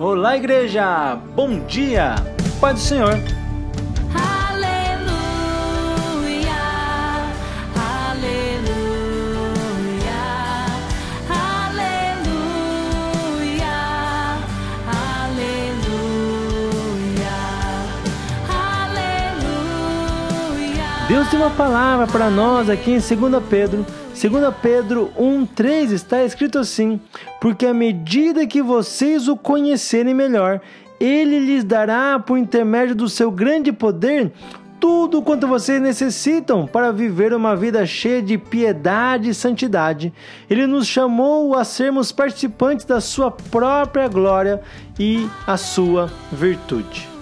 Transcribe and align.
Olá, 0.00 0.36
igreja! 0.36 1.18
Bom 1.34 1.58
dia! 1.66 2.14
Pai 2.60 2.72
do 2.72 2.78
Senhor! 2.78 3.18
Aleluia, 4.14 4.94
aleluia, 7.74 8.54
aleluia, 11.66 12.78
aleluia, 15.26 16.06
aleluia. 20.62 20.86
Deus 21.08 21.26
tem 21.28 21.40
uma 21.40 21.50
palavra 21.50 22.06
para 22.06 22.30
nós 22.30 22.70
aqui 22.70 22.92
em 22.92 23.00
2 23.00 23.10
Pedro. 23.50 23.84
2 24.20 24.52
Pedro 24.60 25.12
1,3 25.16 25.92
está 25.92 26.24
escrito 26.24 26.58
assim: 26.58 27.00
Porque 27.40 27.64
à 27.64 27.72
medida 27.72 28.48
que 28.48 28.60
vocês 28.60 29.28
o 29.28 29.36
conhecerem 29.36 30.12
melhor, 30.12 30.60
ele 30.98 31.38
lhes 31.38 31.62
dará, 31.62 32.18
por 32.18 32.36
intermédio 32.36 32.96
do 32.96 33.08
seu 33.08 33.30
grande 33.30 33.70
poder, 33.70 34.32
tudo 34.80 35.22
quanto 35.22 35.46
vocês 35.46 35.80
necessitam 35.80 36.66
para 36.66 36.90
viver 36.90 37.32
uma 37.32 37.54
vida 37.54 37.86
cheia 37.86 38.20
de 38.20 38.36
piedade 38.36 39.30
e 39.30 39.34
santidade. 39.34 40.12
Ele 40.50 40.66
nos 40.66 40.88
chamou 40.88 41.54
a 41.54 41.62
sermos 41.64 42.10
participantes 42.10 42.84
da 42.84 43.00
sua 43.00 43.30
própria 43.30 44.08
glória 44.08 44.60
e 44.98 45.28
a 45.46 45.56
sua 45.56 46.10
virtude. 46.32 47.17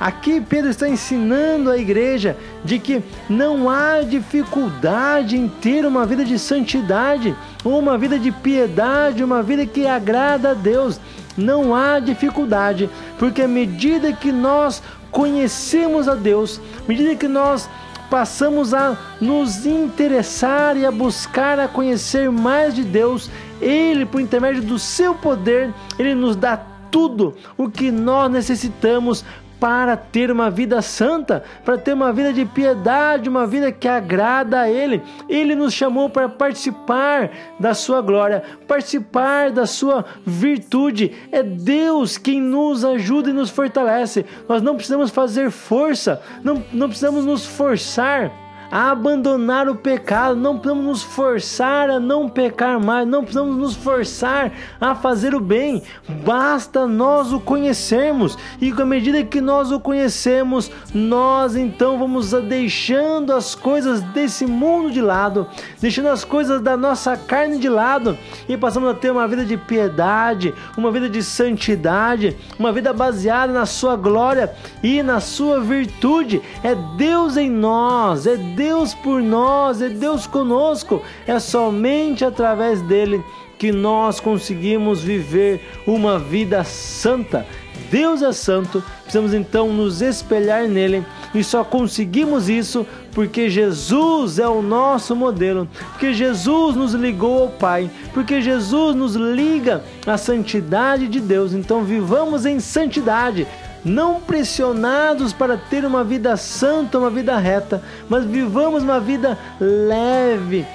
Aqui 0.00 0.40
Pedro 0.40 0.70
está 0.70 0.88
ensinando 0.88 1.70
a 1.70 1.76
igreja 1.76 2.34
de 2.64 2.78
que 2.78 3.02
não 3.28 3.68
há 3.68 4.00
dificuldade 4.00 5.36
em 5.36 5.46
ter 5.46 5.84
uma 5.84 6.06
vida 6.06 6.24
de 6.24 6.38
santidade, 6.38 7.36
uma 7.62 7.98
vida 7.98 8.18
de 8.18 8.32
piedade, 8.32 9.22
uma 9.22 9.42
vida 9.42 9.66
que 9.66 9.86
agrada 9.86 10.52
a 10.52 10.54
Deus. 10.54 10.98
Não 11.36 11.74
há 11.74 11.98
dificuldade, 11.98 12.88
porque 13.18 13.42
à 13.42 13.48
medida 13.48 14.10
que 14.10 14.32
nós 14.32 14.82
conhecemos 15.10 16.08
a 16.08 16.14
Deus, 16.14 16.58
à 16.82 16.88
medida 16.88 17.14
que 17.14 17.28
nós 17.28 17.68
passamos 18.08 18.72
a 18.72 18.96
nos 19.20 19.66
interessar 19.66 20.78
e 20.78 20.86
a 20.86 20.90
buscar 20.90 21.58
a 21.58 21.68
conhecer 21.68 22.30
mais 22.30 22.74
de 22.74 22.84
Deus, 22.84 23.30
Ele, 23.60 24.06
por 24.06 24.18
intermédio 24.18 24.62
do 24.62 24.78
seu 24.78 25.14
poder, 25.14 25.74
Ele 25.98 26.14
nos 26.14 26.36
dá 26.36 26.56
tudo 26.90 27.36
o 27.56 27.70
que 27.70 27.90
nós 27.90 28.30
necessitamos 28.32 29.24
para 29.60 29.94
ter 29.96 30.30
uma 30.30 30.50
vida 30.50 30.80
santa, 30.80 31.44
para 31.64 31.76
ter 31.76 31.92
uma 31.92 32.12
vida 32.12 32.32
de 32.32 32.46
piedade, 32.46 33.28
uma 33.28 33.46
vida 33.46 33.70
que 33.70 33.86
agrada 33.86 34.62
a 34.62 34.70
Ele. 34.70 35.02
Ele 35.28 35.54
nos 35.54 35.74
chamou 35.74 36.08
para 36.08 36.28
participar 36.30 37.30
da 37.60 37.74
Sua 37.74 38.00
glória, 38.00 38.42
participar 38.66 39.50
da 39.50 39.66
Sua 39.66 40.04
virtude. 40.26 41.12
É 41.30 41.42
Deus 41.42 42.16
quem 42.16 42.40
nos 42.40 42.84
ajuda 42.84 43.28
e 43.28 43.34
nos 43.34 43.50
fortalece. 43.50 44.24
Nós 44.48 44.62
não 44.62 44.74
precisamos 44.74 45.10
fazer 45.10 45.50
força, 45.50 46.22
não, 46.42 46.64
não 46.72 46.88
precisamos 46.88 47.26
nos 47.26 47.44
forçar 47.44 48.32
a 48.70 48.90
abandonar 48.90 49.68
o 49.68 49.74
pecado, 49.74 50.36
não 50.36 50.56
precisamos 50.56 50.86
nos 50.86 51.02
forçar 51.02 51.90
a 51.90 51.98
não 51.98 52.28
pecar 52.28 52.78
mais, 52.78 53.06
não 53.06 53.22
precisamos 53.22 53.56
nos 53.56 53.74
forçar 53.74 54.52
a 54.80 54.94
fazer 54.94 55.34
o 55.34 55.40
bem, 55.40 55.82
basta 56.24 56.86
nós 56.86 57.32
o 57.32 57.40
conhecermos, 57.40 58.38
e 58.60 58.70
à 58.70 58.84
medida 58.84 59.24
que 59.24 59.40
nós 59.40 59.72
o 59.72 59.80
conhecemos, 59.80 60.70
nós 60.94 61.56
então 61.56 61.98
vamos 61.98 62.30
deixando 62.30 63.32
as 63.32 63.54
coisas 63.54 64.00
desse 64.00 64.46
mundo 64.46 64.90
de 64.90 65.00
lado, 65.00 65.46
deixando 65.80 66.08
as 66.08 66.24
coisas 66.24 66.60
da 66.60 66.76
nossa 66.76 67.16
carne 67.16 67.58
de 67.58 67.68
lado, 67.68 68.16
e 68.48 68.56
passamos 68.56 68.88
a 68.88 68.94
ter 68.94 69.10
uma 69.10 69.26
vida 69.26 69.44
de 69.44 69.56
piedade, 69.56 70.54
uma 70.76 70.92
vida 70.92 71.08
de 71.08 71.22
santidade, 71.22 72.36
uma 72.58 72.70
vida 72.70 72.92
baseada 72.92 73.52
na 73.52 73.66
Sua 73.66 73.96
glória 73.96 74.52
e 74.82 75.02
na 75.02 75.18
Sua 75.18 75.60
virtude. 75.60 76.40
É 76.62 76.74
Deus 76.96 77.36
em 77.36 77.50
nós, 77.50 78.26
é 78.26 78.36
Deus 78.36 78.59
Deus 78.60 78.92
por 78.92 79.22
nós, 79.22 79.80
é 79.80 79.88
Deus 79.88 80.26
conosco. 80.26 81.02
É 81.26 81.38
somente 81.38 82.26
através 82.26 82.82
dele 82.82 83.24
que 83.58 83.72
nós 83.72 84.20
conseguimos 84.20 85.02
viver 85.02 85.66
uma 85.86 86.18
vida 86.18 86.62
santa. 86.62 87.46
Deus 87.90 88.20
é 88.20 88.32
santo, 88.32 88.84
precisamos 89.00 89.32
então 89.32 89.72
nos 89.72 90.02
espelhar 90.02 90.68
nele 90.68 91.04
e 91.34 91.42
só 91.42 91.64
conseguimos 91.64 92.50
isso 92.50 92.86
porque 93.12 93.48
Jesus 93.48 94.38
é 94.38 94.46
o 94.46 94.60
nosso 94.60 95.16
modelo, 95.16 95.66
porque 95.92 96.12
Jesus 96.12 96.76
nos 96.76 96.92
ligou 96.92 97.44
ao 97.44 97.48
Pai, 97.48 97.90
porque 98.12 98.42
Jesus 98.42 98.94
nos 98.94 99.14
liga 99.14 99.82
à 100.06 100.18
santidade 100.18 101.08
de 101.08 101.18
Deus. 101.18 101.54
Então 101.54 101.82
vivamos 101.82 102.44
em 102.44 102.60
santidade 102.60 103.46
não 103.84 104.20
pressionados 104.20 105.32
para 105.32 105.56
ter 105.56 105.84
uma 105.84 106.04
vida 106.04 106.36
santa, 106.36 106.98
uma 106.98 107.10
vida 107.10 107.36
reta, 107.38 107.82
mas 108.08 108.24
vivamos 108.24 108.82
uma 108.82 109.00
vida 109.00 109.38
leve 109.58 110.66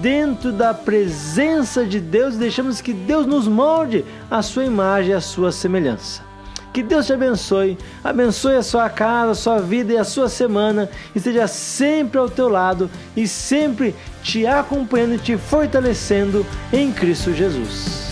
dentro 0.00 0.52
da 0.52 0.72
presença 0.72 1.84
de 1.84 2.00
Deus 2.00 2.34
e 2.34 2.38
deixamos 2.38 2.80
que 2.80 2.92
Deus 2.92 3.26
nos 3.26 3.46
molde 3.46 4.04
a 4.30 4.42
sua 4.42 4.64
imagem 4.64 5.14
a 5.14 5.20
sua 5.20 5.52
semelhança. 5.52 6.30
Que 6.72 6.82
Deus 6.84 7.06
te 7.06 7.12
abençoe, 7.12 7.76
abençoe 8.02 8.54
a 8.54 8.62
sua 8.62 8.88
casa, 8.88 9.32
a 9.32 9.34
sua 9.34 9.58
vida 9.58 9.92
e 9.92 9.96
a 9.96 10.04
sua 10.04 10.28
semana, 10.28 10.88
e 11.14 11.18
esteja 11.18 11.48
sempre 11.48 12.18
ao 12.18 12.28
teu 12.28 12.48
lado 12.48 12.88
e 13.16 13.26
sempre 13.26 13.94
te 14.22 14.46
acompanhando 14.46 15.14
e 15.14 15.18
te 15.18 15.36
fortalecendo 15.36 16.46
em 16.72 16.92
Cristo 16.92 17.32
Jesus. 17.32 18.09